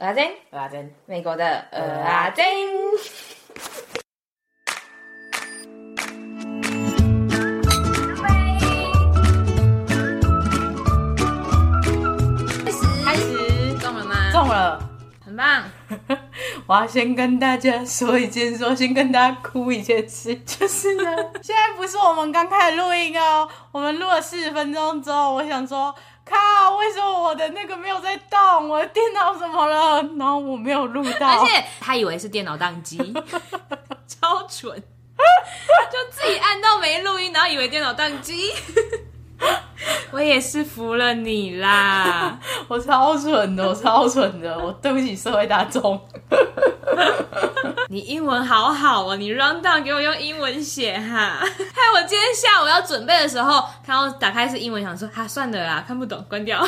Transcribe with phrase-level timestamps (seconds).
[0.00, 2.46] 蚵仔煎，蚵仔煎，美国的蚵仔煎。
[12.64, 14.32] 开始，开始，中了吗？
[14.32, 14.80] 中了，
[15.22, 15.64] 很棒。
[16.66, 21.14] 我要先跟大家说一件事，先跟大家哭一件事，就是呢，
[21.44, 25.94] 现在不是我们刚开始录音哦，我们录了四十分钟之后，我想说。
[26.30, 26.76] 靠！
[26.76, 28.68] 为什么我的那个没有在动？
[28.68, 30.02] 我的电脑怎么了？
[30.18, 32.96] 然后我没有录到，而且他以为是电脑宕机，
[34.06, 34.74] 超蠢，
[35.90, 38.52] 就自己按到没录音，然后以为电脑宕机。
[40.12, 42.38] 我也是服了你啦！
[42.68, 46.00] 我超蠢的，我超蠢的，我对不起社会大众。
[47.88, 51.38] 你英文好好哦，你 rundown 给我用英文写哈。
[51.40, 51.46] 害
[51.94, 56.64] 我今天下午要准备的时候，看到打开是英文，想说哈算了啦，看不懂，关掉，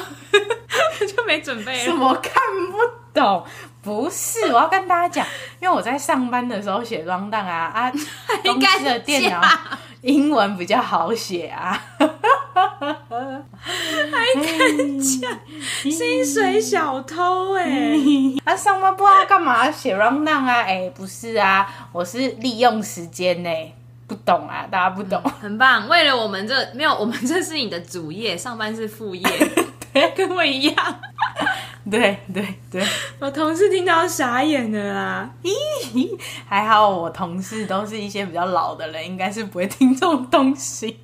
[1.07, 1.85] 就没准备了。
[1.85, 2.33] 什么看
[2.71, 2.79] 不
[3.21, 3.45] 懂？
[3.83, 5.27] 不是，我要跟大家讲，
[5.61, 7.93] 因为我在上班的时候写 rundown 啊啊，
[8.45, 9.41] 公司的电脑
[10.01, 11.81] 英文比较好写啊。
[12.83, 15.39] 还敢讲
[15.91, 18.37] 薪水小偷哎、欸！
[18.45, 20.63] 他、 啊、上班不知道干嘛写 rundown 啊？
[20.63, 23.75] 哎、欸，不是啊，我是利用时间呢、欸，
[24.07, 25.31] 不懂啊，大家不懂、嗯。
[25.41, 29.23] 很棒，为了我们这没有，我们这是你的主业，上班是副业，
[29.93, 31.01] 对，跟我一样。
[31.91, 32.87] 对对对，
[33.19, 35.31] 我同事听到傻眼了啦！
[35.43, 36.17] 咦，
[36.49, 41.01] 还好我同事都是一些比较老的人，应该是不会听这种东西。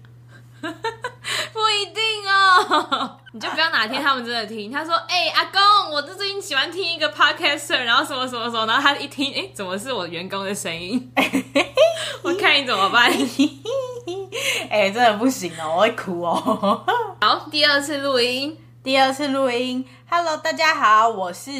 [1.78, 11.12] 不一定哦， 你就不要哪天他们真的听，他说：“哎、欸，阿公，我最近喜欢听一个 podcaster，然后什么什么什么，然后他一听，哎、欸，怎么是我员工的声音？
[12.22, 13.04] 我看你怎么办？
[14.68, 16.84] 哎、欸，真的不行哦，我会哭哦。
[17.20, 21.52] 好，第二次录音，第二次录音，Hello，大家好，我是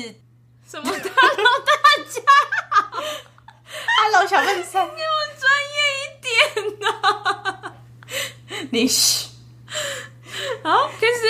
[0.68, 1.72] 什么？Hello，大
[2.10, 2.20] 家
[2.70, 2.90] 好
[4.02, 7.72] ，Hello，小笨三，给我专业一点呢。
[8.72, 9.28] 你嘘，
[10.62, 11.22] 好，开始。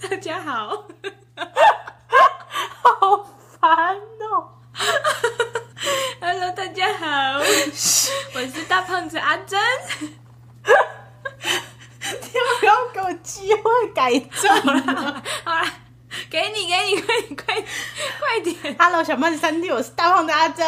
[0.00, 0.84] 大家好，
[2.82, 3.26] 好
[3.60, 4.52] 烦哦。
[6.20, 7.38] Hello，大家好，
[8.34, 9.58] 我是大胖子阿珍。
[12.60, 13.62] 不要给我机会
[13.94, 15.22] 改正了？
[15.44, 15.64] 好了，
[16.30, 17.64] 给你，给你，快点，快，
[18.20, 18.76] 快点。
[18.78, 20.66] Hello，小胖子三弟，我是大胖子阿珍。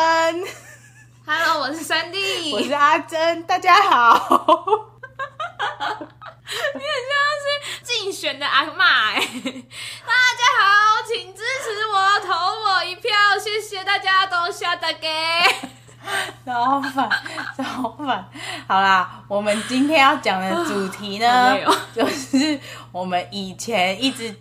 [1.26, 4.87] Hello，我是三弟，我是阿珍，大家好。
[6.75, 7.16] 你很像
[8.38, 8.46] 大家
[10.60, 15.08] 好，请支持我，投我一票，谢谢大家，多谢大家。
[16.46, 17.10] 老板，
[17.56, 18.30] 老板。
[18.69, 22.60] 好啦，我们今天要讲的主题呢， 哦、就是
[22.92, 24.32] 我们以前一直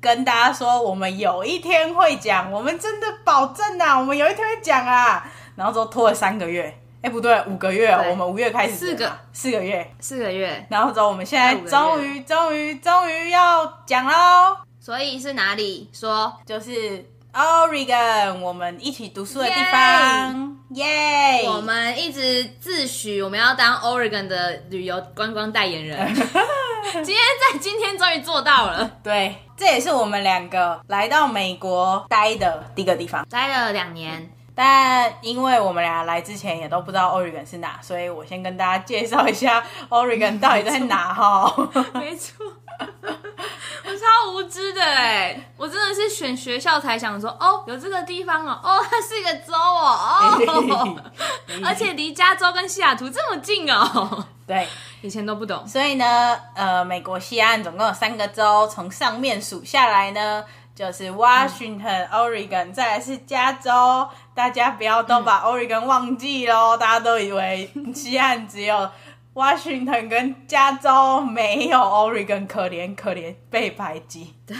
[0.00, 5.24] 跟大家说，我们有一天会讲，我们真的保证啊，我们有一天会讲啊，
[5.54, 6.82] 然后都拖了三个月。
[7.06, 9.08] 哎，不对，五个月，我们五月开始，四个。
[9.32, 15.88] 四个月，四个月，然后走我们现在终于终于终于要讲喽，所以是哪里？
[15.92, 16.36] 说。
[16.44, 21.44] 就是 Oregon，我们一起读书的地方，耶！
[21.46, 26.12] 我们一直自诩我们要当 Oregon 的旅游观光代言人，
[26.92, 27.16] 今天
[27.52, 34.28] 在今天终于做到了，对，这也是我们两个来到美国待的第一个地方，待了两年。
[34.58, 41.54] 但因为我们俩来之前也都不知道 Oregon 是哪，所以我先跟大家介绍一下 Oregon 到底在哪哈。
[41.92, 42.46] 没错，
[42.80, 50.96] 我超无知的哎，我真的是选学校才想说哦，有这个地方哦，哦，它是一个州哦，哦，
[51.62, 54.24] 而且离加州跟西雅图这么近哦。
[54.46, 54.66] 对，
[55.02, 55.68] 以前都不懂。
[55.68, 60.42] 所以呢，呃，美国西岸总共有三个州，从上面数下来呢。
[60.74, 64.06] 就是 Washington、嗯、Oregon，再来是加州。
[64.36, 68.90] 大家不要都把 Oregon 忘记喽，嗯、大家都以为西岸只有
[69.32, 74.34] Washington 跟加州，没有 Oregon，可怜可怜被排挤。
[74.46, 74.54] 对，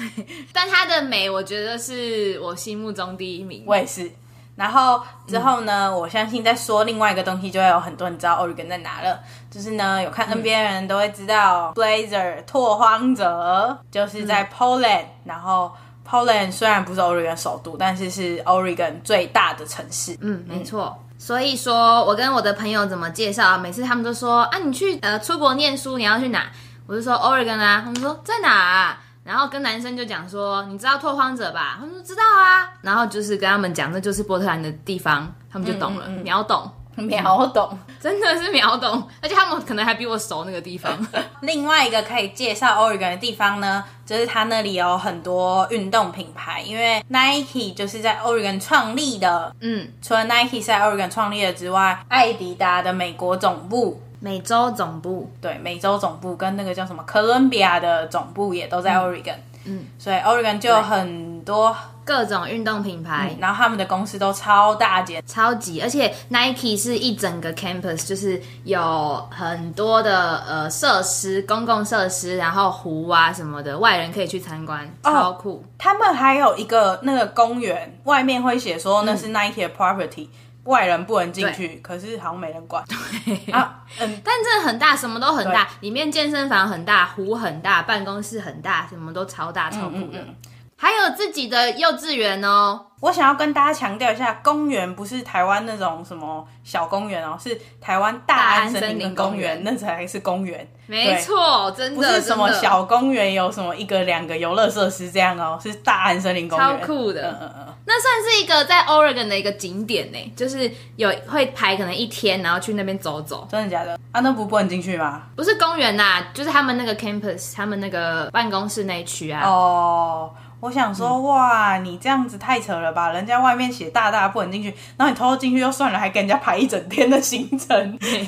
[0.50, 3.64] 但它的美，我觉得是我心目中第一名。
[3.66, 4.10] 我也是。
[4.56, 9.20] 然后之后呢，嗯、我相信再说另外一个东西，就会有很多人知道 Oregon 在哪了。
[9.50, 15.70] 就是呢，有看 NBA 的人都会知道、嗯、Blazer 拓荒者就是在 Portland，、嗯、然后。
[16.08, 20.16] Portland 虽然不是 Oregon 首都，但是是 Oregon 最大的城市。
[20.20, 20.96] 嗯，没错。
[21.18, 26.44] 所以说我跟我的朋友怎么介绍，每次他们都说啊，你去呃出国念书，你要去哪？
[26.86, 27.82] 我就说 Oregon 啊。
[27.84, 28.98] 他们说在哪啊？
[29.24, 31.78] 然后跟男生就讲说，你知道拓荒者吧？
[31.80, 32.70] 他们说知道啊。
[32.82, 36.04] 然后就是跟他们讲，那就是波特兰的地方，他们就懂了。
[36.06, 36.70] 嗯嗯嗯、秒懂。
[37.04, 40.92] 秒懂，真的是秒懂，而且他们可能还比我熟那个地方。
[41.42, 49.54] 另外一个可以介绍 Oregon 的地方呢，就是它那里有很多运动品牌，因为 Nike 就是在 Oregon 创立的。
[49.60, 59.36] 嗯，除了 Nike 是在 Oregon 创立的之外，艾迪达的美国总部、美洲总部，对，美洲总部跟那个叫什么哥伦比亚的总部也都在 Oregon。
[59.64, 61.76] 嗯，所以 Oregon 就有很多。
[62.06, 75.54] 各种运动品牌、嗯，然后他们的公司都超大间，超级，而且 Nike 是一整个 campus，就是有很多的呃设施，公共设施，然后湖啊什么的，外人可以去参观，超酷。
[75.54, 80.30] 哦、他们还有一个那个公园，外面会写说那是 Nike 的 property，、嗯、
[80.66, 82.84] 外人不能进去，可是好像没人管。
[82.86, 83.52] 对。
[83.52, 85.88] 啊， 嗯，但真的很大，什么都很大，对。
[85.88, 90.18] 里面健身房很大，湖很大，办公室很大，什么都超大超酷的。
[90.18, 90.34] 嗯嗯嗯
[90.78, 92.82] 还有自己的幼稚园哦！
[93.00, 100.66] 我想要跟大家强调一下，公园不是台湾那种什么小公园哦，是台湾大安森林公园，那才是公园。
[100.86, 107.22] 没错，真的不是什么小公园，有什么一个两个游乐设施这样哦，是大安森林公园，超酷的。
[107.22, 113.46] 嗯嗯嗯，那算是一个在 Oregon 的一个景点呢，就是有会排可能一天，然后去那边走走。
[113.50, 113.98] 真的假的？
[114.12, 115.22] 啊，那不不能进去吗？
[115.36, 119.42] 不是公园呐，就是他们那个 campus，他们那个办公室那一区啊。
[119.46, 120.30] 哦。
[120.60, 123.10] 我想说，嗯、哇，你这样子太扯了吧！
[123.10, 127.98] 人家外面写大大不能进去，然后你偷偷进去就算了，还给人家排一整天的行程。
[128.00, 128.24] 没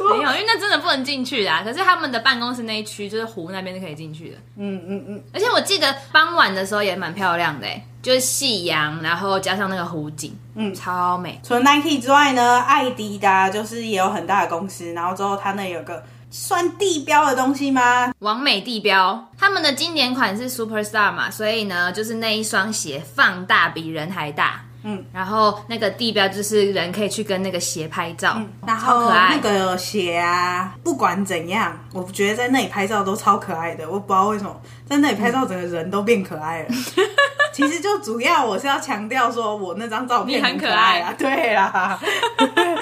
[0.00, 1.62] 有，没有，因为那真的不能进去啊。
[1.62, 4.36] 可是他们的办公室那一区就是湖那边是可以进去的。
[4.56, 5.04] 嗯嗯嗯。
[5.08, 7.66] 嗯嗯，而且我记得傍晚的时候也蛮漂亮的，
[8.00, 11.38] 就是夕阳，然后加上那个湖景，嗯，超美。
[11.42, 16.02] 除了 Nike 之外呢，艾迪达就是也有很大的公司，然后之后他那有个。
[16.34, 18.10] 算地标的东西吗？
[18.20, 34.58] 完美地标，他们的经典款是 Superstar 嘛，所以呢，就是那一双鞋放大比人还大，嗯，然后那个地标就是人可以去跟那个鞋拍照，嗯、然后那个鞋啊，不管怎样，我觉得在那里拍照都超可爱的，我不知道为什么。
[34.88, 36.68] 在那里拍照，整个人都变可爱了。
[36.70, 37.04] 嗯。
[37.52, 42.00] 其实就主要我是要强调说，我那张照片很可爱啊，对啦，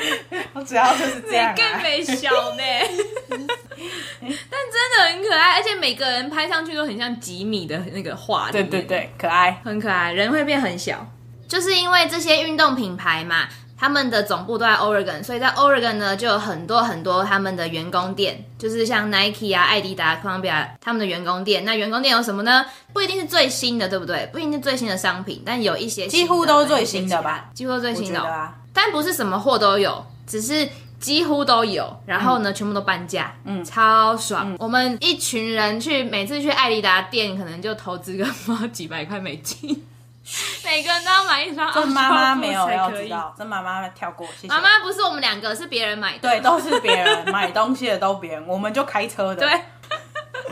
[0.54, 1.54] 我主要就是这样、啊。
[1.56, 2.62] 更没小呢，
[3.30, 11.06] 但真的很可爱，而且每个人拍上去都很像吉米的那个画，对对对，可爱，很可爱，人会变很小，
[11.48, 13.48] 就是因为这些运动品牌嘛。
[13.82, 21.64] 他们的总部都在 Oregon，所以在 Oregon 呢，就有很多很多他们的员工店，就是像 Nike 啊、艾迪达、Columbia 他们的员工店。
[21.64, 22.66] 那员工店有什么呢？
[22.92, 24.28] 不一定是最新的，对不对？
[24.30, 27.48] 不一定是最新的商品，但有一些几乎都是最新的吧？
[27.54, 30.68] 几乎都最新的、哦，但不是什么货都有，只是
[30.98, 31.96] 几乎都有。
[32.06, 34.52] 然后呢，嗯、全部都半价，嗯，超爽。
[34.52, 38.26] 嗯、我们一群人去，每次去艾迪达店，可能就投资个
[38.68, 39.86] 几百块美金。
[40.64, 44.24] 每个人都要买一双，这妈妈没有要知道，这妈妈跳过。
[44.40, 44.48] 谢谢。
[44.48, 46.28] 妈妈不是我们两个，是别人买的。
[46.28, 49.36] 对，都是别人买东西的，都别人，我们就开车的。
[49.36, 49.60] 对，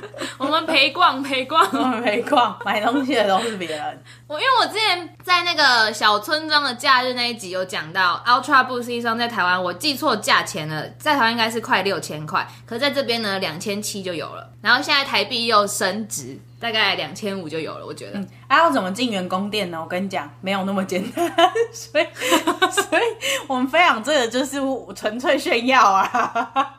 [0.39, 4.03] 我们陪逛 陪逛，我们陪逛，买东西的都是别人。
[4.27, 16.39] 我因为我之前在那个小村庄的假日那一集有讲到，Ultra Boost 一双在台湾，我记错价钱了，在台湾应该是快六千块，可是在这边呢两千七就有了，然后现在台币又升值。
[16.61, 18.19] 大概两千五就有了，我觉得。
[18.19, 19.81] 嗯，啊，要怎么进员工店呢？
[19.81, 21.33] 我跟你讲，没有那么简单。
[21.73, 22.07] 所以，
[22.73, 23.03] 所以
[23.47, 24.57] 我们分享这个就是
[24.93, 26.75] 纯粹炫耀啊。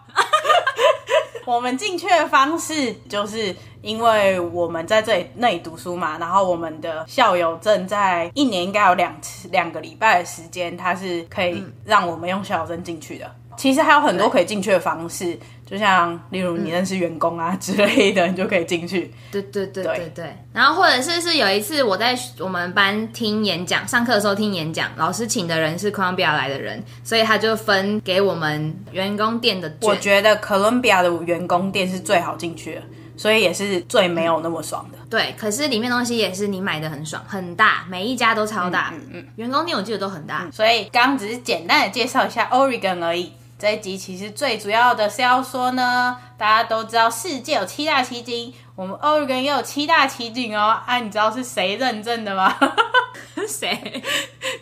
[1.49, 13.25] 我们进去的方式就是因为我们在这里那里读书嘛，然后我们的校友证在一年应该有两次两个礼拜的时间，它是可以让我们用校友证进去的。
[13.25, 15.39] 嗯其实还有很多可以进去的方式，对
[15.69, 19.13] 就像例如你认识员工啊之类的，嗯、你就可以进去。
[19.31, 20.35] 对对对对对。
[20.51, 29.71] 然后或者是是有一次我在我们班听演讲，上课的时候听演讲，老师请的人是 Columbia 来的人，所以他就分给我们员工店的。
[29.81, 32.81] 我觉得 Columbia 的员工店是最好进去的，
[33.15, 34.97] 所以也是最没有那么爽的。
[34.99, 38.91] 嗯、对，可是里面东西也是你买的很爽，很大，每一家都超大。
[38.95, 39.03] 嗯嗯。
[39.11, 43.33] 嗯嗯员工店我记得都很大，嗯、所以刚刚只是简单的介绍一下 Oregon 而已。
[43.59, 50.81] 这一集其实最主要的是要说呢，大家都知道世界有七大奇景，我们 Oregon 也有七大奇景哦。
[50.87, 52.57] 啊，你知道是谁认证的吗？
[53.45, 54.01] 谁？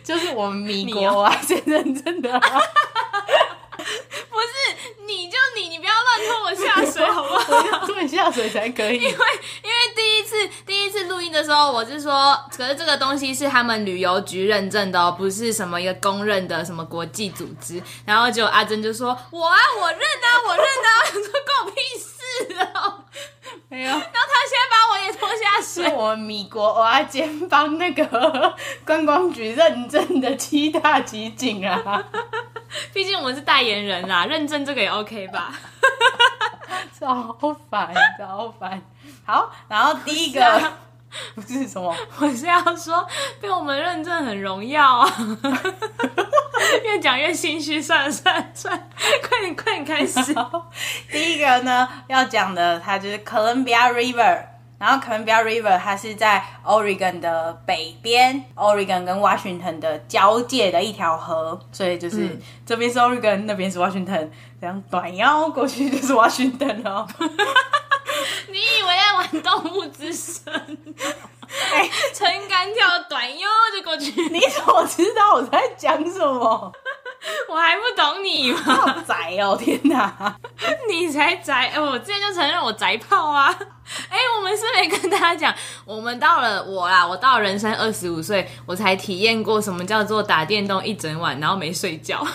[0.02, 2.28] 就是我们米国啊，先认证的。
[3.78, 4.56] 不是，
[5.06, 7.86] 你就你，你不要乱拖我下水， 好不好？
[7.86, 8.96] 拖你下水才可以。
[8.96, 9.10] 因为，
[9.62, 9.77] 因为
[10.28, 17.82] 次第一次录音的时候，我是说，可是这个东西是他们旅游局认证的哦，不是什么一个公认的什么国际组织。
[18.04, 20.88] 然后就阿珍就说：“我啊，我认啊，我认啊。
[21.08, 23.04] ”我说：“关我屁事哦。”
[23.68, 23.88] 没有。
[23.88, 25.84] 然后他先把我也拖下水。
[25.84, 28.54] 是我们米国蚵仔煎帮那个
[28.84, 32.04] 观光局认证的七大奇景啊。
[32.92, 35.54] 毕竟我们是代言人啦，认证这个也 OK 吧？
[36.98, 37.36] 超
[37.70, 38.80] 烦，超烦。
[39.24, 40.72] 好，然后第一个
[41.34, 43.06] 不是什么，我是要说
[43.40, 45.10] 被我们认证很荣耀啊。
[46.84, 48.82] 越讲越心虚，算了算了算了，
[49.26, 50.34] 快点快点开始。
[51.10, 54.44] 第一个呢，要讲的它就是 Columbia River，
[54.78, 64.28] 然后 Columbia River 它是在 Oregon 的北边，Oregon 跟 Washington 的交界的一条河，所以就是、嗯、这边是 Oregon，那边是 Washington，
[64.60, 67.06] 这样短腰过去就是 Washington 哦。
[68.50, 70.52] 你以为在玩动物之声？
[71.72, 74.10] 哎，撑杆跳短腰就过去。
[74.30, 76.72] 你怎么知道我在讲什么？
[77.48, 78.60] 我还不懂你吗？
[78.64, 79.56] 好宅哦！
[79.56, 80.36] 天哪，
[80.88, 81.70] 你才宅！
[81.74, 83.48] 哎，我之前就承认我宅炮啊！
[84.08, 85.54] 哎，我们是没跟大家讲，
[85.84, 92.26] 我们到了我啦，我到了人生二十五岁，我才体验过什么叫做打电动一整晚，然后没睡觉。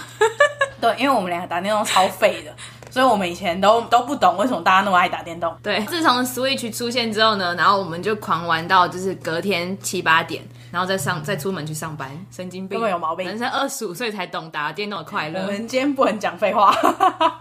[0.81, 2.53] 对，因为我们两个打电动超废的。
[2.91, 5.51] 所以我们以前都都不懂为什么大家那么爱打电动。
[5.63, 10.43] 对，自从 Switch 出现之后呢，然后我们就狂玩到就是隔天七八点，
[10.73, 13.27] 然后再上再出门去上班，神经病，根本有毛病。
[13.27, 15.41] 人生二十五岁才懂打电动的快乐。
[15.41, 16.75] 我们今天不能讲废话。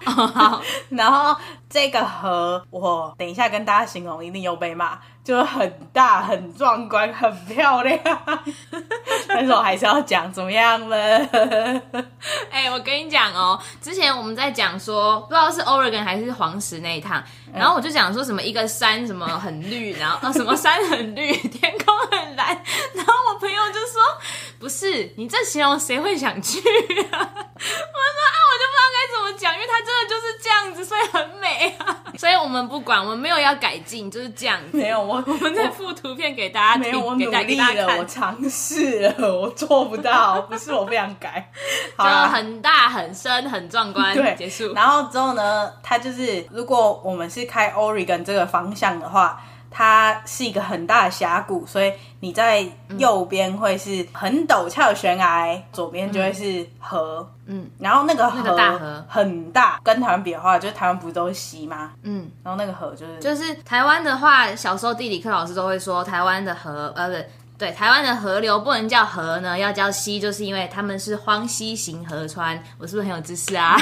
[0.91, 1.35] 然后
[1.71, 4.99] 这个和，我等一下跟大家形容，一定又被骂。
[5.25, 7.99] 就很大、很壮观、很漂亮，
[9.29, 10.97] 但是我还是要讲怎么样了？
[12.51, 17.23] 哎、欸，我跟你讲哦，之前我们在讲说，不知道是 Oregon 还是黄石那一趟，
[17.55, 22.49] 然后我就讲说什么一个山什么很绿，然后什么山很绿，天空很蓝，
[22.95, 24.03] 然后我朋友就说，
[24.63, 26.63] 不是你这形容谁会想去啊？
[27.11, 31.99] 我说啊，我就不知道该怎么讲，因为它真的就是这样子，所以很美啊。
[32.17, 34.77] 所以我们不管，我们没有要改进，就是这样子。
[34.77, 35.03] 没有。
[35.03, 41.51] 我 我们在附图片给大家听，没有，我努力了，我尝试了，我做不到，不是我不想改，
[41.97, 44.15] 好就很大、很深、很壮观。
[44.15, 44.73] 对，结束。
[44.75, 49.43] 然后之后呢，它就是如果我们是开 Oregon 这个方向的话。
[49.73, 52.65] 它是一个很大的峡谷，所以你在
[52.99, 57.27] 右边会是很陡峭的悬崖，嗯、左边就会是河。
[57.47, 61.93] 嗯，然后那个河，那个大河很大，跟台湾比的话，就是台湾不是都是溪吗？
[62.03, 72.63] 嗯，然后那个河就是就是台湾的话，小时候地理课老师都会说，台湾的河呃不对，对，台湾的河流不能叫河呢，要叫溪，就是因为他们是荒溪型河川。
[72.79, 73.77] 我是不是很有知识啊？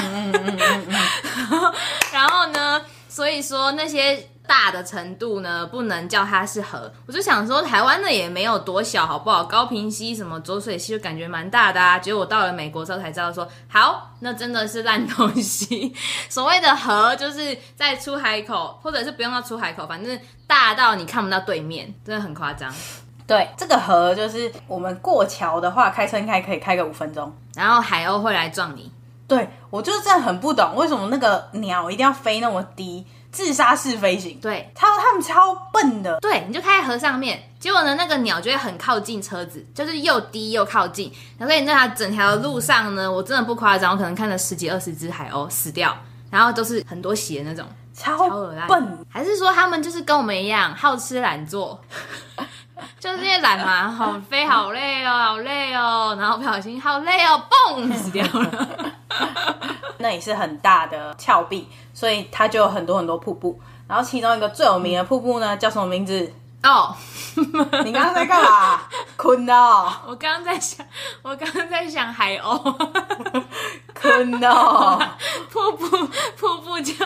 [2.11, 4.27] 然后呢，所以说那些。
[4.47, 6.91] 大的程度呢，不能叫它是河。
[7.05, 9.43] 我就想说，台湾的也没有多小，好不好？
[9.45, 11.97] 高平溪什么浊水溪就感觉蛮大的啊。
[11.97, 15.93] 结果我到了美国之后才知道说，说好，那真的是烂东西。
[16.27, 22.73] 所谓的河，就是在出海口，或者是不用到出海口，反正大到你看不到对面，真的很夸张。
[23.25, 28.91] 对，这个河就是我们过桥的话，开车应该可以开个五分钟，然后海鸥会来撞你。
[29.25, 33.07] 对，我就是真的很不懂，为什么那个鸟一定要飞那么低？
[33.31, 45.97] 自杀式飞行，对，超他们超笨的，对，你就开在河上面，结果呢，那个鸟就会很靠近车子，就是又低又靠近，然后所以那条整条路上呢，我真的不夸张，我可能看了十几二十只海鸥死掉，
[46.29, 51.79] 然后都是很多血那种，超超笨，还是说他们就是跟我们一样好吃懒做，
[52.99, 58.67] 就是因为懒嘛，好飞好累哦，好累哦，然后不小心好累哦，嘣死掉了。
[59.97, 63.59] 那里是很大的峭壁，所以它就有很多很多瀑布。
[63.87, 66.33] 然后其中一个最有名的瀑布呢，叫什么名字？
[66.63, 66.95] 哦，
[67.83, 68.81] 你刚刚在干嘛？
[69.17, 69.91] 困哦。
[70.05, 70.85] 我刚刚在想，
[71.23, 72.55] 我刚刚在想海鸥。
[73.99, 74.99] 困哦。
[75.51, 75.87] 瀑布
[76.37, 77.05] 瀑布叫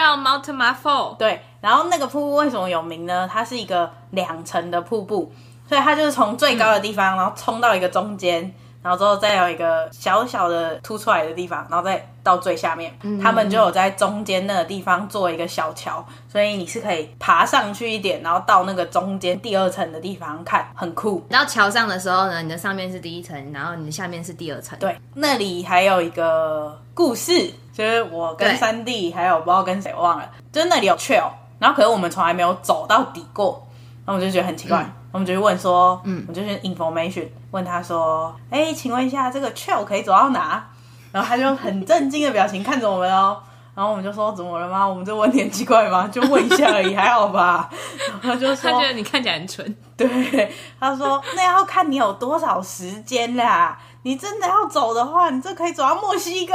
[0.00, 1.16] 叫 Mount Marfo。
[1.16, 3.28] 对，然后那个瀑布为什么有名呢？
[3.30, 5.32] 它是一个两层的瀑布，
[5.68, 8.52] 所以它就是从最高的地方，嗯、然后冲到一个中间。
[8.82, 21.22] 然后之后再有一个小小的凸出来的地方，然后再到最下面，嗯、他们就有在中间那个地方做一个小桥，所以你是可以爬上去一点，然后到那个中间第二层的地方看，很酷。
[21.28, 24.78] 到桥上的时候呢，你的上面是第一层，然后你的下面是第二层。
[24.78, 33.66] 对，那里还有一个故事，就是我跟三弟还有不知道跟谁忘了，就是那里有 trail，然后可是我们从来没有走到底过，
[34.04, 34.82] 然后我就觉得很奇怪。
[34.82, 40.64] 嗯我们就去问说，嗯，我就去 information 问他说，哎、欸，请问一下这个 trail 可以走到哪？
[41.10, 43.42] 然后他就很震惊的表情看着我们哦，
[43.74, 44.86] 然后我们就说怎么了吗？
[44.86, 46.08] 我们这问题很奇怪吗？
[46.12, 47.68] 就问一下而已， 还好吧？
[48.08, 49.76] 然后他就说，他觉得你看起来很蠢。
[49.96, 56.54] 对，他说那要看你有多少时间啦，你真的要走的话，你这可以走到墨西哥。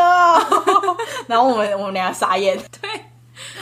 [1.27, 2.89] 然后我们我们俩傻眼， 对。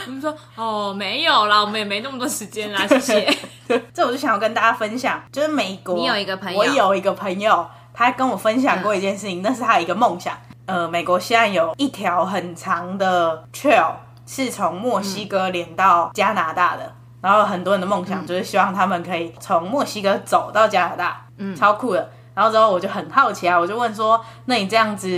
[0.06, 3.38] 我们说哦，没有啦，我们也没那么多时间啦，谢谢。
[3.92, 10.36] 这我就想要跟大家分享，就是美国，你有一个朋友，我有一个朋友，他跟我分享过一件事情，嗯、那是他的一个梦想。
[10.66, 13.92] 呃，美国现在有一条很长的 trail，
[14.26, 16.84] 是从墨西哥连到加拿大的。
[16.84, 22.10] 嗯、然后很多人的梦想就是希望他们可以从墨西哥走到加拿大，嗯，超酷的。
[22.34, 25.08] 然后之后我就很好奇啊，我就问说，那你这样子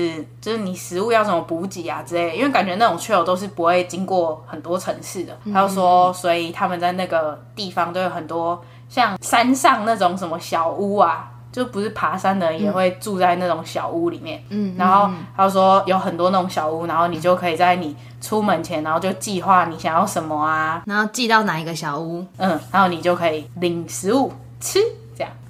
[0.41, 2.37] 就是你食物要怎么补给啊之类的？
[2.37, 5.37] 因为感觉那种 trail 都是不会经过很多城市的。
[5.53, 14.45] 他就说，所以他们在那个地方都有很多像山上那种什么小屋啊，就不是爬山的人也会住在那种小屋里面。
[14.51, 24.31] 嗯，然后他就说有很多那种小屋，然后你就可以在你出门前，然后就计划你想要什么啊，然后寄到哪一个小屋，嗯，然后你就可以领食物
[24.61, 24.81] 吃。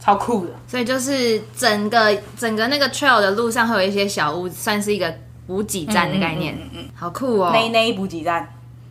[0.06, 5.12] 这样超酷的，所以就是整个整个那个 trail 的路上会有一些小屋，算是一个
[5.46, 6.54] 补给站的概念。
[6.54, 7.50] 嗯嗯，嗯，嗯，好酷哦！
[7.52, 8.48] 内内补给站，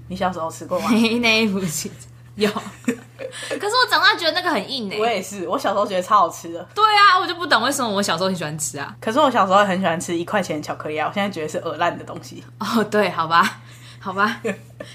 [0.10, 0.90] 你小时候吃过吗？
[0.92, 1.92] 内内补给站
[2.36, 5.00] 有， 可是我长大觉得那个很硬诶。
[5.00, 6.68] 我也是，我小时候觉得超好吃的。
[6.76, 8.94] 对啊，我就不懂为什么我小时候很喜欢吃啊。
[9.00, 12.44] 可是我小时候很喜欢吃一块钱的巧克力啊，我现在觉得是鹅烂的东西。
[12.60, 13.62] 哦，对，好吧，
[14.06, 14.40] 好吧，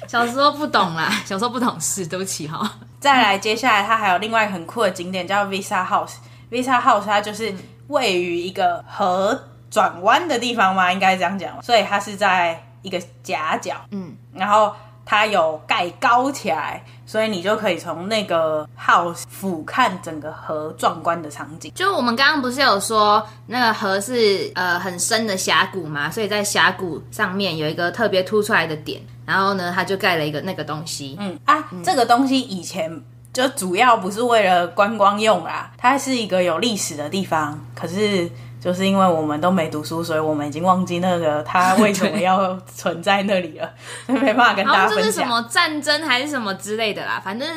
[0.06, 2.78] 小时候不懂啦， 小时候不懂事，对不起哈。
[3.00, 6.14] 再来，接下来它还有另外一个很酷的景点叫 Visa House。
[6.48, 7.52] Visa House 它就是
[7.88, 11.60] 位于一个河转弯的地方嘛，应该这样讲。
[11.60, 14.72] 所以它是在一个夹角，嗯，然后
[15.10, 21.72] 它有盖高起来，所以你就可以从那个 house 俯瞰整个河壮观的场景。
[21.74, 29.02] 就我们刚刚不是有说那个河是呃很深的峡谷嘛，所以在峡谷上面有一个特别凸出来的点。
[29.26, 31.16] 然后呢，它就盖了一个那个东西。
[31.18, 33.02] 嗯啊，嗯，这个东西以前
[33.32, 37.58] 就主要不是为了观光用啦，它是一个有历史的地方。
[37.74, 43.72] 可是就是因为我们都没读书，所以我们已经忘记那个它为什么要存在那里了，
[44.06, 45.04] 所 以没办法跟大家分享。
[45.04, 47.20] 这是什么战争还是什么之类的啦？
[47.24, 47.48] 反正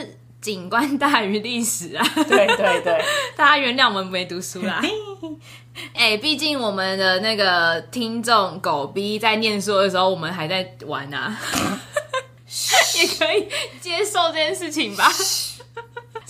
[0.41, 2.05] 景观大于历史啊。
[2.15, 3.03] 对对对，
[3.35, 4.81] 大家原谅我们没读书啦。
[5.93, 11.35] 哎、欸，毕竟我们的那个听众狗逼在念书的时候，我们还在玩啊，
[12.95, 13.49] 也可以
[13.81, 15.11] 接受这件事情吧。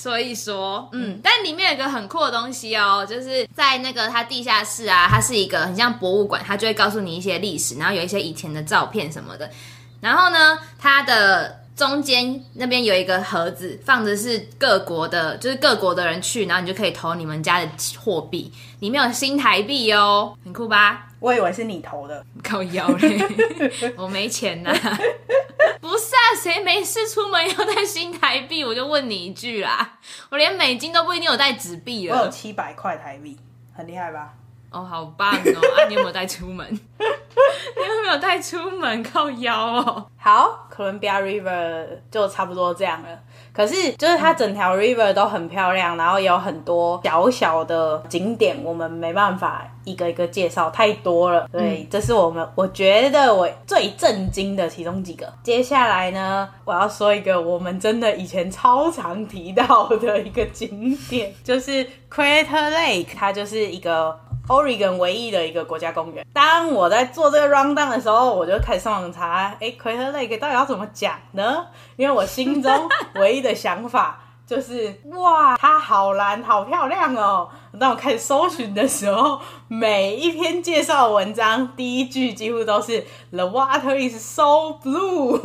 [0.04, 9.50] 所以说，嗯，但里面有一个很酷的东西哦，就是在那个它地下室啊，它是一个很像博物馆，它就会告诉你一些历史，然后有一些以前的照片什么的。
[10.02, 21.08] 然后呢，它的中间那边有一个盒子，放的是各国的，就是各国的人去，然后你就可以投你们家的货币，里面有新台币哦，很酷吧？
[21.20, 23.20] 我以为是你投的，靠腰嘞，
[23.98, 25.00] 我没钱呐、啊。
[25.82, 28.64] 不是啊，谁没事出门要带新台币？
[28.64, 29.98] 我就问你一句啦，
[30.30, 32.16] 我连美金都不一定有带纸币了。
[32.18, 33.38] 我有七百块台币，
[33.76, 34.34] 很厉害吧？
[34.74, 35.62] 哦，好棒哦！
[35.78, 36.68] 啊，你有没有带出门？
[36.98, 39.04] 你有没有带出门？
[39.04, 40.06] 靠腰哦。
[40.18, 43.10] 好，Columbia River 就差不多这样了。
[43.54, 51.48] 可是，就是它整条 river 都很漂亮，然后有很多小小的景点，我们没办法一个一个介绍，太多了。
[51.52, 55.32] 对，这是我们我觉得我最震惊的其中几个。
[55.44, 64.20] 接下来呢，我要说一个我们真的以前超常提到的一个景点，就是 Crater Lake，它就是一个。
[64.48, 66.26] Oregon 唯一的一个国家公园。
[66.34, 71.66] 当我在做这个 rundown 的时候，我就开始上网查，哎，Crater Lake 到底要怎么讲呢？
[71.96, 77.50] 因为我心中唯一的想法就是，哇，它好蓝，好漂亮哦。
[77.80, 85.40] 当我开始搜寻的时候，每一篇介绍文章第一句几乎都是 The water is so blue，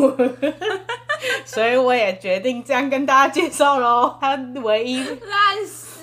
[1.47, 4.17] 所以我也决定这样跟大家介绍喽。
[4.21, 5.98] 它唯一烂死。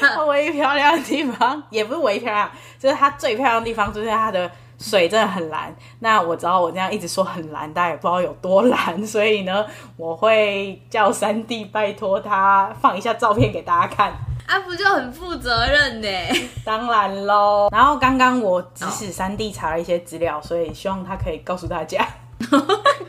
[0.00, 5.74] 它唯一漂亮的地方，也不是唯一漂亮，就是它最漂亮的地方，就是它的水真的很蓝。
[6.00, 14.12] 那我知道我这样一直说很蓝，大家也不知道有多蓝，所以呢，我会叫三弟拜托他放一下照片给大家看。
[14.46, 16.08] 啊，不就很负责任呢？
[16.66, 17.68] 当然喽。
[17.70, 20.44] 然后刚刚我指使三弟查了一些资料，oh.
[20.44, 22.04] 所以希望他可以告诉大家。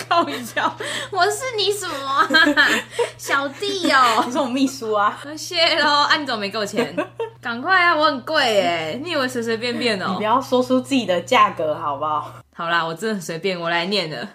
[0.10, 0.74] 靠一下，
[1.12, 2.28] 我是你什么啊？
[3.18, 5.18] 小弟哦，你是我秘书啊？
[5.38, 6.96] 谢喽，啊，你怎么没给我钱？
[7.42, 10.08] 赶快啊，我很贵哎，你以为随随便便哦？
[10.12, 12.34] 你不要说出自己的价格好不好？
[12.54, 14.28] 好啦，我真的很随便，我来念的。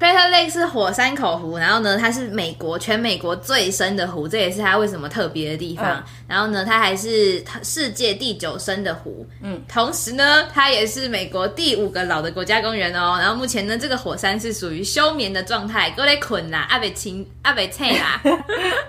[0.00, 5.86] Crater Lake 是火山口湖，然后呢，它是美国全美国最深的湖，这也是它为什么特别的地方。
[5.98, 9.28] 嗯、然后呢，它还是世界第九深的湖。
[9.42, 13.18] 嗯，同时呢，它也是美国第五个老的国家公园哦。
[13.20, 18.22] 然后目前呢，这个火山是属于休眠的状态，过来困啦，阿北青阿北菜啦。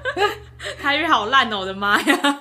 [0.82, 2.40] 台语好烂哦，我的妈呀！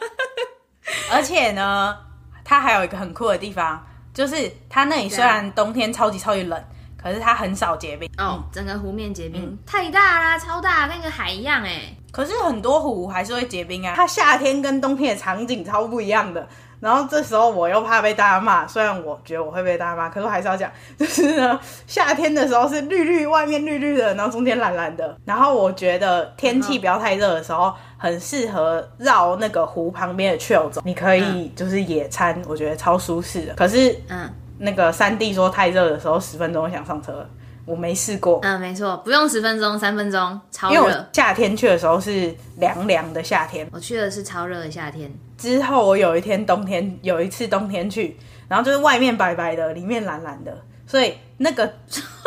[1.11, 1.97] 而且呢，
[2.45, 6.62] 它还有一个很酷的地方，就是它那里虽然冬天超级超级冷。
[7.03, 8.07] 可是它很少结冰。
[8.18, 11.96] 哦，嗯、整个湖面结冰、嗯、太大啦，超大，跟个海一样哎。
[12.12, 13.94] 可是很多湖还是会结冰啊。
[13.96, 16.46] 它夏天跟冬天的场景超不一样的。
[16.81, 25.16] 然后这时候我又怕被大家骂，虽然我觉得我会被大家骂，可是我还是要讲，就是呢，夏天的时候是绿绿，外面绿绿的，然后中间蓝蓝的。
[25.25, 33.55] 然后我觉得天气不要太热的时候，很适合绕那个湖旁边的 trail 走，你可以就是野餐，我觉得超舒适的。
[33.55, 37.27] 可是，嗯，那个三弟说太热的时候，十分钟想上车。
[37.66, 40.75] 我没试过，嗯，没错，不用十分钟，三分钟，超热。
[40.75, 45.12] 因为我夏天去的时候是凉凉的夏天，我去的是超热的夏天。
[45.40, 48.16] 之后我有一天冬天，有一次冬天去，
[48.48, 51.72] 然后就是外面白白的，里面蓝蓝的，所以那个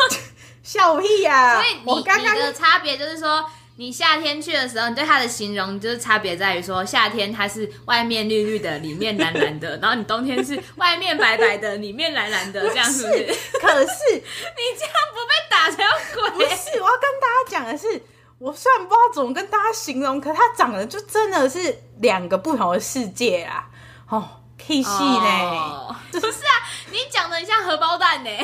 [0.62, 1.62] 笑屁呀、啊！
[1.62, 3.44] 所以你我刚刚你的差别就是说。
[3.76, 13.26] 你夏天去的时候，你对它的形容就是差别在于说，夏天它是外面绿绿的，里面蓝蓝的，然后你冬天是外面白白的，里面蓝蓝的，这样是不是？
[13.60, 16.30] 可是 你这样不被打才有鬼。
[16.30, 18.00] 不是，我要跟大家讲的是，
[18.38, 23.66] 我虽然不知道怎么跟大家形容，可它长得就真的是两个不同的世界啊！
[24.08, 25.96] 哦，屁戏呢？
[26.12, 26.52] 不是啊，
[26.90, 28.30] 你讲的很像荷包蛋呢。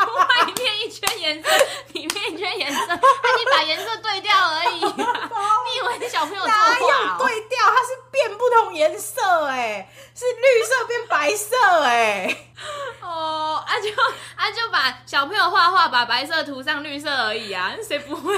[0.00, 1.48] 外面一圈颜色，
[1.92, 4.94] 里面一圈颜色，那你把颜色对调而已、啊。
[5.66, 6.68] 你以为你小朋友作画、哦？
[6.68, 7.58] 哪有对调？
[7.66, 12.36] 它是变不同颜色哎，是绿色变白色哎。
[13.00, 13.88] 哦，啊就
[14.36, 18.36] 啊就把小朋友画画，把白色涂上绿色而已啊， 谁不会？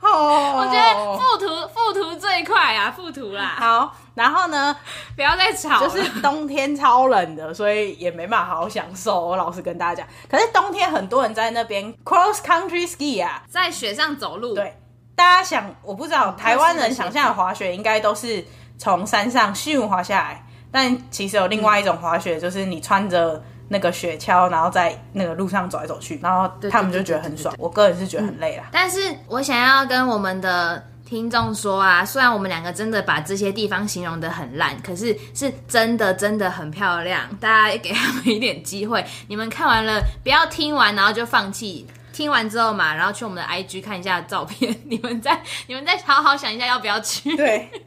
[0.00, 3.56] 哦，我觉得附图附图最快啊，附图啦。
[3.58, 4.76] 好，然后呢，
[5.16, 5.88] 不要再吵了。
[5.88, 9.20] 就是冬天超冷的，所以也没办法好好享受。
[9.20, 14.54] 我老实跟大家讲，可是冬天很多人在那边 cross country ski 啊，在雪上走路。
[14.54, 14.78] 对，
[15.16, 18.44] 大家想，我不知道台湾人想象的滑雪应该都是
[18.78, 23.40] 从山上咻滑下来，但其实有另外一种滑雪，就是你穿着。
[23.66, 27.52] 那个雪橇，然后在那个路上走来走去，然后他们就觉得很爽。
[27.58, 28.64] 我个人是觉得很累啦。
[28.70, 37.22] 但是我想要跟我们的听众说啊，虽然我们两个真的把这些地方形容的很烂，可是是真的真的很漂亮。
[37.40, 41.86] 大家也给他们一点机会，你们看完了不要听完然后就放弃。
[42.14, 47.36] 听完之后嘛，然后去我们的 IG 看一下照片，你们再 你们再好好想一下要不要去。
[47.36, 47.80] 对， 因为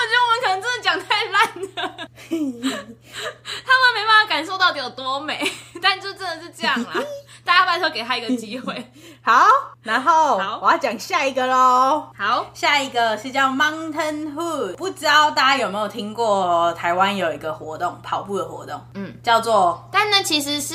[0.00, 1.44] 我觉得我们可能真的讲太烂
[1.76, 2.08] 了，
[3.66, 5.46] 他们没办法感受到底有多美，
[5.82, 6.94] 但就真的是这样啦。
[7.44, 8.90] 大家拜托给他一个机会。
[9.20, 9.46] 好，
[9.82, 12.08] 然后好我要讲下一个喽。
[12.16, 16.72] 好，下一个是叫 Mountain Hood，不知道大家有没有听过？
[16.72, 20.74] 台湾有一个活动，跑步的活动，嗯，叫做，但呢其实是。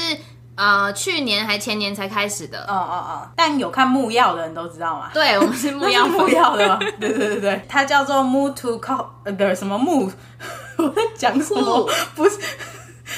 [0.59, 5.09] 呃，去年还前年才开始的，哦哦哦，但有看木曜的人都知道吗？
[5.13, 10.11] 对，我们是 木曜木曜的， 对对对对，它叫做 Move to Coast，呃，不是什么 Move，
[10.77, 11.89] 我在讲什么？
[12.13, 12.37] 不是，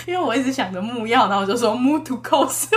[0.06, 2.68] 因为我一直想着木曜，然后我就说 Move to Coast，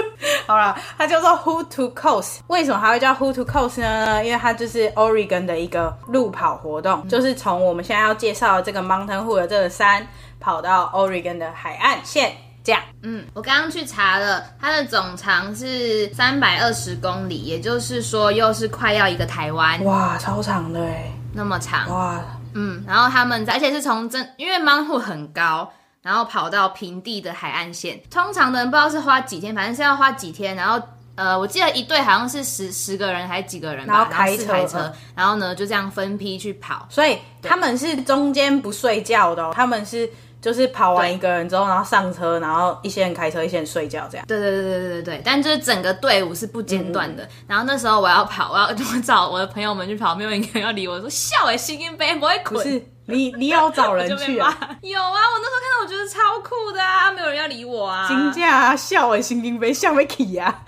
[0.46, 4.24] 好了，它叫做 Hood to Coast，为什么它会叫 Hood to Coast 呢？
[4.24, 10.08] 因为它就是 Oregon 的一个路跑活动，嗯、就是从我们现在要介绍的这个 Mountain Hood 的这个山，
[10.40, 12.32] 跑到 Oregon 的海岸线。
[12.64, 22.24] 这样，嗯，我刚刚去查了，它的总长是三百二十公里，也就是说，又是快要一个台湾，哇，超长的哎，那么长，哇，
[22.54, 30.80] 嗯，然后他们在，而且是从真，因为 Mount Hood 很高，然后跑到平地的海岸线，通常的人不知道是花几天，反正是要花几天，然后，
[31.16, 40.08] 呃，我记得一队好像是十十个人还是几个人吧，然后开车，开车，然后呢就这样分批去跑，所以他们是中间不睡觉的哦，他们是。
[40.44, 44.26] 就是跑完一个人之后，然后上车，然后一些人开车，一些人睡觉，这样。
[44.26, 45.22] 对对对对对对对。
[45.24, 47.24] 但就是整个队伍是不间断的。
[47.24, 52.52] 嗯、然后那时候我要跑，我要我找我的朋友们去跑，没有一个人要理我，说笑哎，新兵杯不会滚。
[52.52, 54.50] 不是你，你要找人去啊？
[54.82, 58.06] 有啊，我那时候看到我觉得超酷的啊，没有人要理我啊。
[58.06, 60.62] 真假啊，笑哎，新兵杯笑没起啊。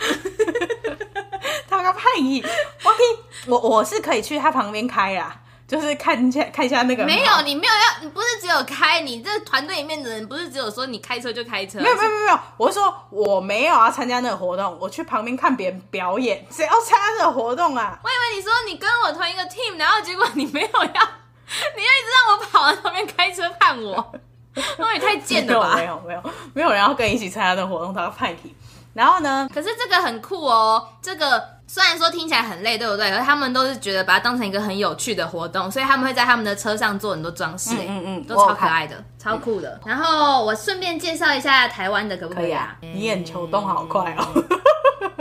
[1.68, 5.42] 他个叛逆，我可以，我我是可以去他旁边开啊。
[5.66, 11.80] 就是看一下看一下那个，没有，你没有要，你不是只有开，你这团队里面的人不是只有说你开车就开车。
[11.80, 16.46] 没有没有没有，我是说我没有要参加那个活动，我去旁边看别人表演。
[16.50, 17.98] 谁要参加这个活动啊？
[18.04, 24.14] 我以为你说你跟我同一个 team，然后结果你没有要，你要一直让我跑在旁边开车看我，
[24.78, 25.74] 那也太贱了吧？
[25.74, 28.54] 没有没有没有，没有人要跟你一起参加那个活动，他要派你。
[28.94, 29.46] 然后呢？
[29.52, 33.10] 可是这个很酷哦，这个虽然说听起来很累，对不对？
[33.10, 39.80] 可是他们都是觉得把它当成一个很有趣的活动，所以他们会在他们的车上做很多装饰，嗯嗯，都超可爱的，超酷的。
[39.84, 42.76] 然后我顺便介绍一下台湾的，可不可以啊？
[42.80, 44.44] 你眼球动好快哦。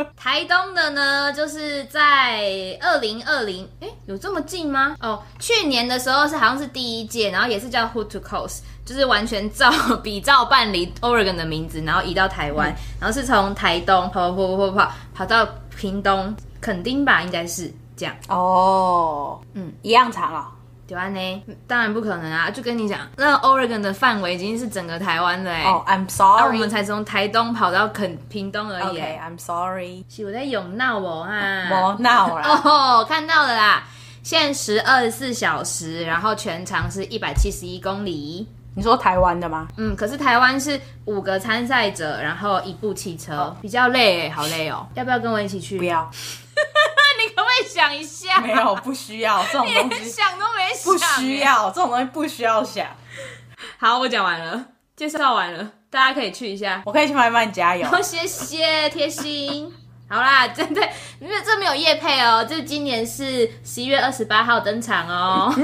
[0.17, 4.95] 台东的呢，就是在二零二零，哎，有这么近吗？
[4.99, 9.71] 哦，去年的时候是好像是第一届，然后也是叫 Hood to Coast，就是完全照
[10.03, 18.15] 比照办理 Oregon 的名字，然后移到台湾，嗯、然后是从台东跑跑跑跑跑跑到屏东垦丁吧，应该是这样。
[18.27, 20.45] 哦，嗯，一样长哦。
[20.87, 22.47] 对啊呢，当然不可能啊！
[22.51, 25.63] 就跟你讲，那 Oregon 的范围已经是整个台湾了哎。
[25.63, 26.41] 哦、oh,，I'm sorry。
[26.41, 28.99] 那我们才从台东跑到垦屏东而已。
[28.99, 30.05] OK，I'm sorry。
[30.07, 31.65] 是我在拥闹我哈。
[31.67, 32.61] 没闹啦。
[32.63, 33.83] 哦，看到了啦，
[34.21, 38.47] 限时二十四小时，然后全长是一百七十一公里。
[38.75, 39.67] 你说台湾的吗？
[39.77, 43.53] 嗯，可是台湾是五个参赛者，然后一部汽车，oh.
[43.61, 44.85] 比较累哎，好累哦。
[44.93, 45.77] 要不要跟我一起去？
[45.77, 46.09] 不要。
[47.17, 48.41] 你可不可以想一下？
[48.41, 50.93] 没有，不需要这种东西， 想都没想。
[50.93, 52.85] 不需要这种东西，不需要想。
[53.77, 56.81] 好，我讲完了，介绍完了，大家可以去一下。
[56.85, 57.87] 我可以去买买加油。
[57.89, 59.71] 哦，谢谢，贴心。
[60.09, 60.81] 好啦，真的，
[61.19, 65.55] 因为这没有业配哦，这今年是十一月二十八号登场哦。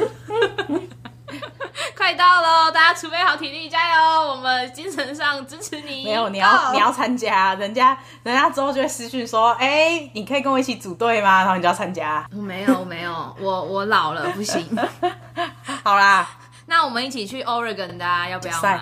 [1.97, 4.01] 快到喽，大家储备好体力，加油！
[4.31, 6.03] 我们精神上支持你。
[6.05, 11.39] 没有，你要你要参加，人家人家之后就会私讯说，哎、欸，你可以跟我一起组队吗？
[11.39, 12.25] 然后你就要参加。
[12.35, 14.77] 我没有，我没有，我我老了，不行。
[15.83, 16.27] 好啦，
[16.67, 18.81] 那我们一起去 Oregon 的、啊，要不要嘛？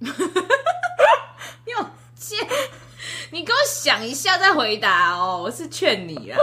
[0.00, 2.38] 你有见？
[3.30, 6.38] 你给我想一下再回答哦，我是劝你啊。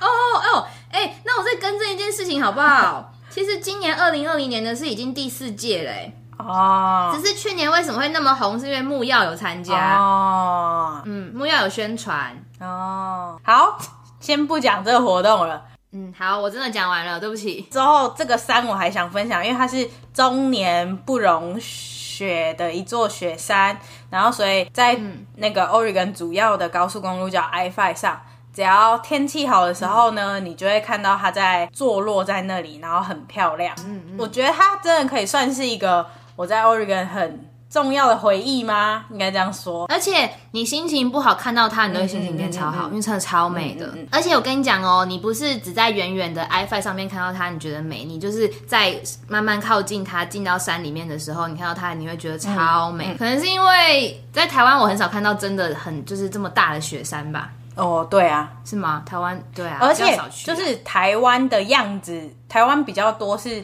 [0.00, 3.12] 哦哦，哎、欸，那我再更正一件事情好不好？
[3.32, 13.40] 其实今年二零二零年的是已经第四届嘞哦，只是去年为什么会那么红，是因为木曜有参加哦，嗯，木曜有宣传哦。
[13.42, 13.78] 好，
[14.20, 15.62] 先不讲这个活动了。
[15.92, 17.62] 嗯，好，我真的讲完了，对不起。
[17.70, 23.78] 之后这个山我还想分享，因为它是终年不融雪的一座雪山，
[24.10, 25.00] 然后所以在
[25.36, 28.20] 那个 Oregon 主要的高速公路叫 I-5 上。
[28.54, 33.74] 只要天气好的时候呢，嗯、你就会看到它在坐落在那里，然后很漂亮。
[33.86, 39.06] 嗯嗯，我觉得它真的可以算是一个我在 Oregon 很重要的回忆吗？
[39.10, 39.86] 应该这样说。
[39.86, 43.88] 而且你心情不好看到它，你都会心情变超好，因为真的超美的。
[44.10, 48.94] 而且我跟你讲哦，你不是只在远远的 i f i 上面看到它，你觉得美，你就是在
[49.28, 53.14] 慢慢靠近它，进到山里面的时候，你看到它，你会觉得超美。
[53.18, 57.50] 可能是因为在台湾，我很少看到真的很就是这么大的雪山吧。
[57.74, 59.02] 哦，对啊，是吗？
[59.06, 63.62] 台湾对啊，而且就是台湾的样子，台湾比较多是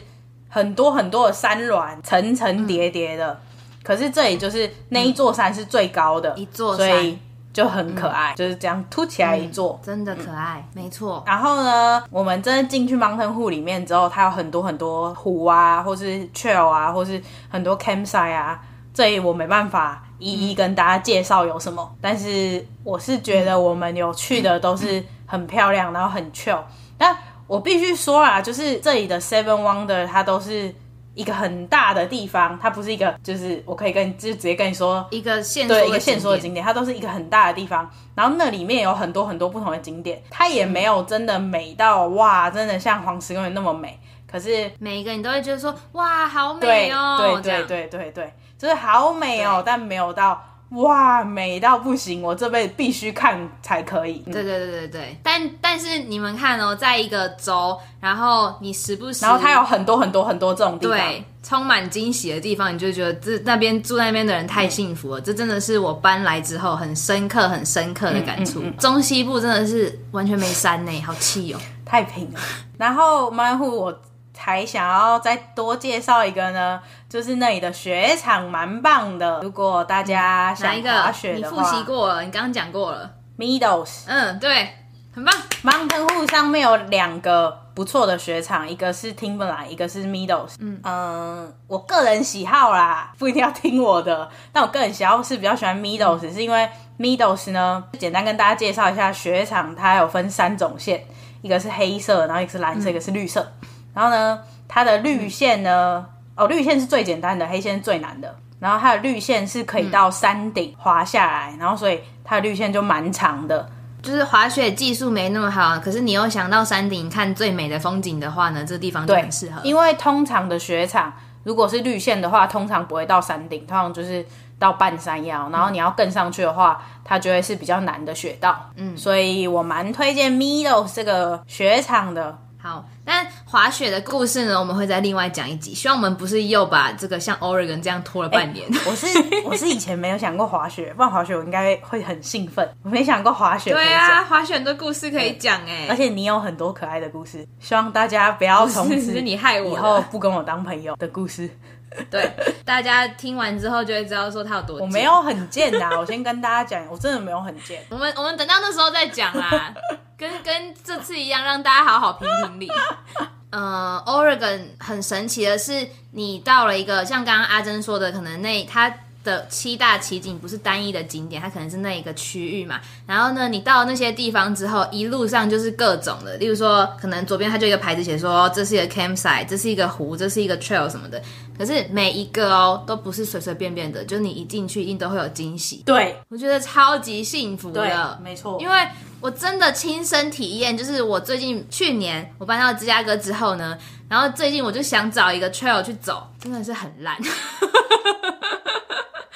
[0.49, 3.31] 很多很多的山峦，层层叠叠的。
[3.31, 3.37] 嗯、
[3.83, 7.19] 可是这里就是那一座山是最高的，嗯、一座山，所以
[7.53, 11.23] 就很可爱，嗯、就是这样凸起来一座，嗯、真的可爱，嗯、没错。
[11.25, 18.59] 然后呢，我们真的进去 Mountain Hood 里面之后，它有很多很多湖啊，或是 trail 啊，或是很多 campsite 啊，
[18.99, 20.03] 这里我没办法。
[20.21, 26.59] 一一跟大家介绍有什么，但是我是觉得我们有去的都是很漂亮，然后很 chill。
[26.97, 27.15] 但
[27.47, 30.75] 我必须说啊，就是这里的 Seven Wonder 它都是
[31.13, 37.89] 一个很大的地方，它不是一个就是我可以跟你就直接跟你说一个线对一个线索的景点，它都是一个很大的地方。
[38.13, 43.97] 然后那里面有很多很多不同的景点，它也没有真的美到哇，真的像黄石公园那么美。
[44.29, 48.33] 可是每一个你都会觉得说哇，好美哦，对对对对对。
[48.59, 54.19] 就是好美哦，但没有到哇美到不行，我这辈子必须看才可以。
[54.25, 65.19] 对对对对对，但但是你们看哦，在一个州，然后你时不时，然后它有很多很多很多这种地方，对，充满惊喜的地方，你就觉得这那边住那边的人太幸福了。
[65.21, 68.61] 嗯、这真的是我搬来之后很深刻、很深刻的感触。
[68.77, 72.39] 中西部真的是完全没山呢，好气哦，太平了。
[72.77, 74.01] 然后马户我。
[74.39, 79.41] 还想要再多介绍一个呢，就是那里的雪场蛮棒的。
[79.43, 83.11] 如果大家想滑雪的话，你复习过了，你刚刚讲过了。
[83.37, 84.69] Meadows，嗯，对，
[85.13, 85.33] 很棒。
[85.63, 90.55] Mountain Hood 上面有两个不错的雪场，一个是 Timberline，一个是 Meadows。
[90.59, 101.05] 嗯嗯，我个人喜好啦，不一定要听我的，但我个人喜好是比较喜欢 Meadows，嗯，是因为 Meadows 呢，简单跟大家介绍一下雪场，它有分三种线，
[101.41, 103.51] 一个是黑色，然后一个是蓝色，嗯，一个是绿色。
[103.93, 108.35] 然后呢，它的绿线呢，嗯、哦，绿线是最简单的，黑线是最难的。
[108.59, 113.69] 然后它的绿线是可以到山顶滑下来，嗯、然后所以它的绿线就蛮长的。
[114.01, 119.61] 就是滑雪技术没那么好，可是你又想到山顶看最美的风景的话呢，这地方就很适合。
[119.63, 121.11] 因为通常的雪场
[121.43, 124.25] 如果是绿线的话，通常不会到山顶，通常就是
[124.57, 125.49] 到半山腰。
[125.49, 128.69] 然后你要更上去的话，它就会是比较难的雪道。
[128.75, 132.37] 嗯，所以我蛮推荐 Meadows 这个雪场的。
[132.61, 135.73] 好，但滑雪的故事呢，我们会再另外讲一集。
[135.73, 138.67] 希望我们不是又把这个像 Oregon 这样拖了半年。
[138.69, 139.07] 欸、 我是
[139.45, 142.69] 我是以前没有想过滑雪，不然滑雪我应该会很兴奋。
[142.83, 143.71] 我没想过滑雪。
[143.71, 147.47] 对啊，滑雪很多故事可以讲哎，而且你有很多可爱的故事。
[147.61, 151.49] 希望大家不要从此是你害我以后不跟我当朋友的故事。
[152.11, 152.29] 对，
[152.65, 154.85] 大家听完之后就会知道说他有多贱。
[154.85, 157.81] 我没有很贱呐，我先跟大家讲，我真的没有很贱。
[157.89, 159.73] 我们我们等到那时候再讲啦，
[160.19, 162.69] 跟跟这次一样，让大家好好评评理。
[163.51, 168.93] 呃，Oregon 很神奇的是，你到了一个像刚刚阿珍说的，可能那他。
[169.29, 172.79] 的七大奇景不是单一的景点，它可能是那一个区域嘛。
[173.05, 181.21] 然后呢，你到那些地方之后，一路上就是各种的，例如说，可能左边它就一个牌子写说这是一个 campsite，这是一个湖，这是一个 trail 什么的。
[181.57, 185.83] 可是每一个哦，都不是随随便便的，就是你一进去一定都会有惊喜。
[185.85, 188.57] 对，我觉得超级幸福的，没错。
[188.61, 188.87] 因为
[189.19, 197.17] 我真的亲身体验，就是我最近去年我搬到芝加哥之后呢，然后最近我就想找一个 trail 去走，真的是很烂。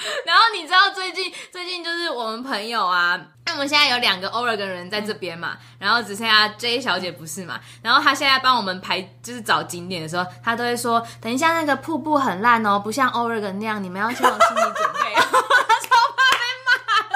[0.26, 15.14] 然后你知道最近最近就是我们朋友啊，那我们现在有两个 Oregon 人在这边嘛，然后只剩下 J 小姐不是嘛，然后她现在帮我们排就是找景点的时候，她都会说等一下那个瀑布很烂哦，不像 Oregon 那样，你们要先有心理准备。
[15.16, 16.74] 她超怕被骂
[17.10, 17.16] 的，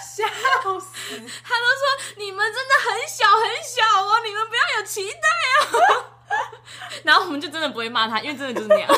[0.00, 0.26] 笑
[0.80, 1.16] 死！
[1.44, 1.82] 她都说
[2.16, 6.04] 你们真的很小很小哦，你们不要有期待哦。
[7.04, 8.88] 然后我们就真的不会骂她，因为真的就是那样。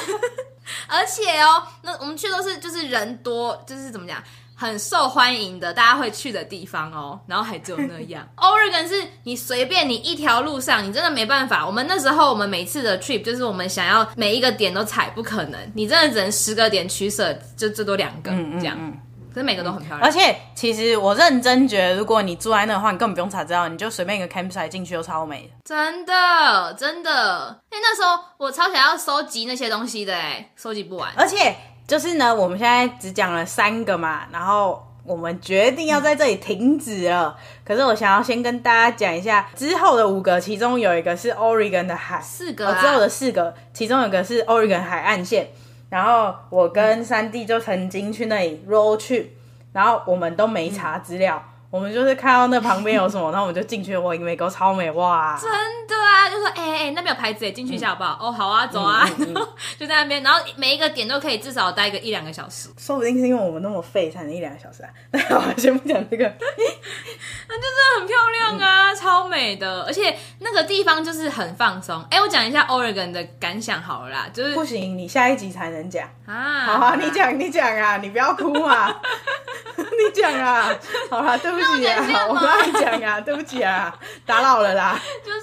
[0.92, 4.22] 而且哦，那我们去都是就是人多，就是怎么讲，
[4.55, 7.18] 很受欢迎的，大家会去的地方哦。
[7.26, 8.28] 然后还只有那样。
[8.37, 11.66] Oregon 是你随便你一条路上，你真的没办法。
[11.66, 18.76] 我们那时候我们每次的 trip 就是我们想要每一个点都踩，不可能，你真的只能十个点取舍，就最多两个这样。
[18.78, 19.00] 嗯嗯嗯
[19.33, 25.51] 可是每个都很漂亮，而且其实我认真觉得，如果你住在那的话，你根本不用查资料，你就随便一个 campsite 进去都超美。
[25.64, 27.49] 真的，真的。
[27.71, 31.11] 哎，那时候我超想要收集那些东西的，哎，收集不完。
[31.16, 31.55] 而且
[31.88, 37.35] 就是呢，我们现在只讲了三个嘛，然后我们决定要在这里停止了。
[37.37, 45.49] 嗯、可是我想要先跟大家讲一下之后的五个，其中有一个是 Oregon 的海，四个、啊哦，之后的四个，其中有一个是 Oregon 海岸线。
[45.92, 49.33] 然后我跟三弟就曾经去那里 roll 去
[49.74, 51.52] 然后我们都没查资料。
[51.73, 53.97] 嗯我们就是看到那旁边有什么， 然后我们就进去。
[53.97, 55.39] 我美国超美哇！
[55.41, 55.51] 真
[55.87, 58.19] 的啊，就说哎哎、欸欸，那边有牌子，进去一下好不好？
[58.21, 59.49] 嗯、哦，好啊，走啊，嗯嗯嗯、
[59.81, 60.23] 就在那边。
[60.23, 62.69] 然后每一个点都可以至少待个一两个小时。
[62.77, 64.91] 说不定是因为我们那么废，才能一两个小时啊。
[65.11, 66.25] 但我先不讲这个，
[67.49, 69.83] 那就真的很漂亮啊，嗯、超美的。
[69.85, 71.99] 而且那个地方就是很放松。
[72.11, 76.61] 哎、欸，我讲一下 Oregon 的感想好了啦，就是不行，你下一集才能讲啊。
[76.67, 79.01] 好啊，你讲你讲啊，你不要哭啊。
[79.75, 80.69] 你讲啊，
[81.11, 83.94] 好啦，对不起啊，我跟你讲啊， 对不起啊，
[84.27, 84.98] 打扰了啦。
[85.25, 85.40] 就是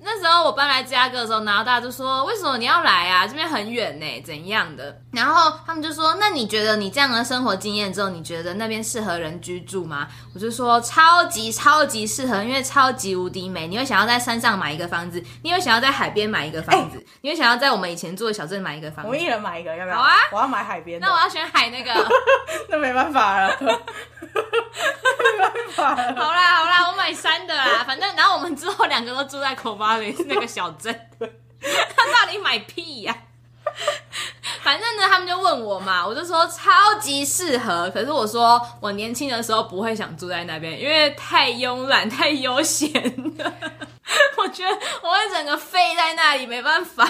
[0.00, 3.26] 那时候我搬来芝加哥的时候，然后大家就说：“为什么你要来啊？
[3.26, 13.66] 这边很远呢，怎样的？”然后他们就说：“那你觉得你这样的生活经验之后，你觉得那边适合人居住吗？”我就说：“超级超级适合，因为超级无敌美。
[13.66, 19.08] 你会想要在山上买一个房子，你会想要在海边买一个房子，欸、你会想要在我们以前住的小镇买一个房子。
[19.08, 19.96] 我一人买一个，要不要？
[19.96, 21.00] 好啊，我要买海边。
[21.00, 21.92] 那我要选海那个，
[22.68, 23.56] 那没办法了。
[25.76, 30.92] ”好啦好啦，我买三的啦， 反正然后我们之后两个都住在 Corvallis 那个小镇，
[31.60, 33.22] 他到底买屁呀、啊？
[34.62, 37.90] 反正呢，他们就问我嘛，我就说超级适合。
[37.90, 42.90] 可是我说我年轻的时候不会想住在那边，因为太慵懒、 太悠闲
[43.38, 43.52] 了。
[44.36, 47.04] 我觉得我会整个废在那里，没办法。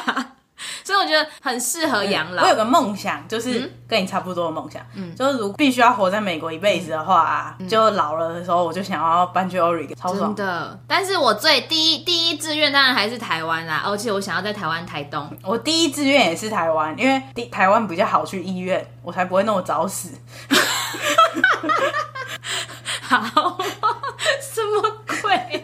[0.85, 2.43] 所以我觉得很适合养老。
[2.43, 10.79] 我有个梦想，就是跟你差不多的梦想，嗯，就是如果必须要活在美国一辈子的话啊，嗯、就老了的时候，我就想要搬去 Oregon，超爽的。
[10.87, 15.27] 但是我最第一第一志愿当然还是台湾啦，而且我想要在台湾台东。
[15.43, 20.11] 我第一志愿也是台湾，因为第台湾比较好去医院，我才不会那么早死。
[23.01, 23.57] 好，
[24.41, 24.83] 什么
[25.23, 25.35] 鬼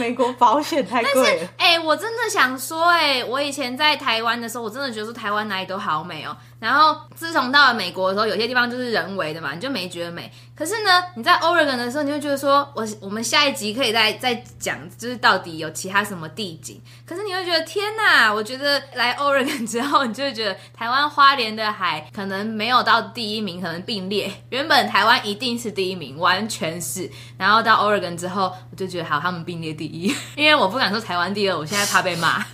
[0.00, 1.48] 美国保险太贵了。
[1.58, 10.30] 哎、欸，我真的想说、欸，哎，我以前在台湾的时候，我真的觉得说台湾哪里都好美哦、然后自从到了美国的时候，有些地方就是人为的嘛，你就没觉得美。
[10.54, 16.78] 可是呢，你在 Oregon 的时候，你会觉得说，我我们下一集可以再再讲，就是到底有其他什么地景。
[17.06, 24.30] 可是你会觉得天哪，我觉得来 Oregon 之后，你就会觉得台湾花莲的海可能没有到第一名，可能并列。
[24.50, 27.10] 原本台湾一定是第一名，完全是。
[27.38, 32.44] 然后到 Oregon 之后，我就觉得好，他们并列第一，因为我不敢说台湾第二，我现在怕被骂。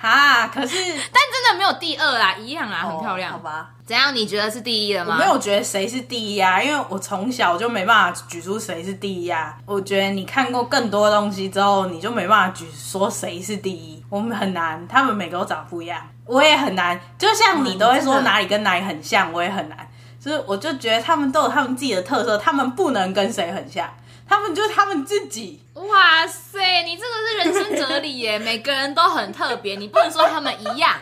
[0.00, 3.70] 哈，可是但真的没有第二啦，一样啦，很漂亮，哦、好吧？
[3.84, 4.14] 怎样？
[4.14, 5.14] 你觉得是第一了吗？
[5.14, 9.56] 我没有觉得谁是第一啊，因为我从小就没办法举出谁是第一啊。
[9.66, 14.00] 我觉得你看过更多东西之后，你就没办法举说谁是第一。
[14.08, 17.00] 我们很难，他们每个都长不一样，我也很难。
[17.18, 19.90] 就像你都会说哪里跟哪里很像，我也很难。
[20.20, 23.88] 就是我就觉得他们都有他们自己的特色，他们不能跟谁很像，
[24.28, 25.62] 他们就是他们自己。
[25.74, 28.38] 哇塞，你这个是人生哲理耶！
[28.40, 30.94] 每个人都很特别，你不能说他们一样。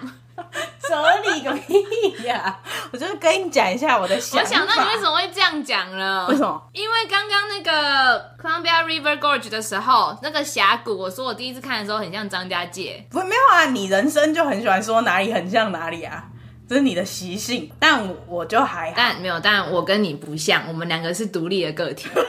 [0.78, 2.60] 哲理个屁呀、啊！
[2.92, 4.46] 我就是跟你讲一下我的想法。
[4.46, 6.26] 我想到你为什么会这样讲了？
[6.28, 6.62] 为什么？
[6.74, 13.04] 因为刚刚那个 Columbia River Gorge 的时候，那个峡谷，我说我第一次看的时候很像张家界。
[13.10, 16.26] 不，没有啊，你人生就很喜欢说哪里很像哪里啊，
[16.68, 17.72] 这是你的习性。
[17.80, 22.08] 但我就还好，但没有，但我跟你不像，我们两个是独立的个体。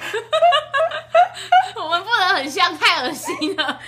[1.76, 3.80] 我们不能很像，太恶心了。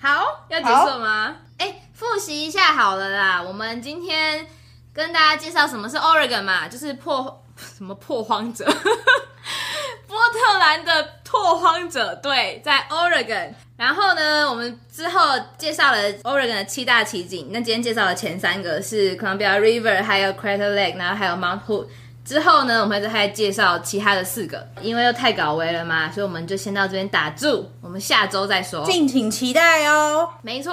[0.00, 1.36] 好，要结束了吗？
[1.58, 3.42] 哎，复习一下好了啦。
[3.42, 4.46] 我们今天
[4.92, 7.44] 跟大家介绍什么是 Oregon 嘛，就是破
[7.76, 8.64] 什么破荒者，
[10.06, 13.54] 波特兰的拓荒者，对，在 Oregon。
[13.76, 15.20] 然后呢，我们之后
[15.58, 17.48] 介绍了 Oregon 的七大奇景。
[17.50, 21.88] 那今天介绍的前三个是 Columbia River，还有 Crater Lake，然后还有 Mount Hood。
[22.24, 30.30] 之后呢，我们会再介绍其他的四个，因为又太搞维了嘛，所以我们就先到这边打住，我们下周再说，敬请期待哦。
[30.40, 30.72] 没错，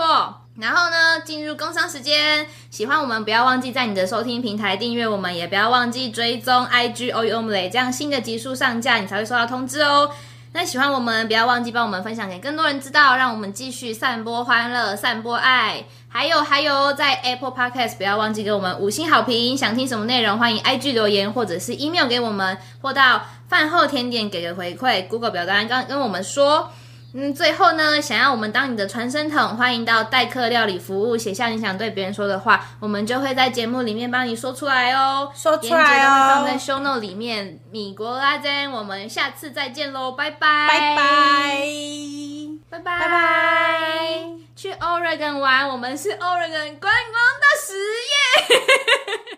[0.57, 10.09] 然后呢，进入工商时间，喜欢我们不要忘记在你的收听平台订阅我们，也不要忘记追踪 IG o u o m l e 这样新的集数上架你才会收到通知哦。
[10.53, 15.85] 那喜欢我们不要忘记帮我们分享给更多人知道，让我们继续散播欢乐，散播爱。
[16.13, 19.57] 还有还有，在 Apple Podcast 不要忘记给我们五星好评。
[19.57, 25.07] 想听什么内容，欢迎 IG 留言或者是 email 给我们，或到饭后甜点给个回馈。
[25.07, 26.69] Google 表单刚跟我们说，
[27.13, 35.31] 嗯，最后呢，想要我们当你的传声筒，欢迎到代客料理服务写下你想对别人说的话，我们就会在节目里面帮你说出来哦。
[35.33, 37.57] 说出来哦，放在 Show Note 里面。
[37.71, 44.21] 米国拉珍，我们下次再见喽，拜拜，拜拜，拜拜，拜拜。
[44.55, 49.19] 去 Oregon 玩，我们是 Oregon 观光大使耶！